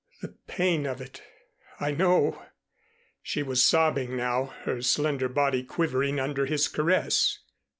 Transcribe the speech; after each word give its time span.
"The 0.23 0.33
pain 0.47 0.87
of 0.87 0.99
it 0.99 1.21
I 1.79 1.91
know." 1.91 2.41
She 3.21 3.43
was 3.43 3.61
sobbing 3.61 4.17
now, 4.17 4.45
her 4.63 4.81
slender 4.81 5.29
body 5.29 5.61
quivering 5.61 6.19
under 6.19 6.47
his 6.47 6.67
caress. 6.67 7.37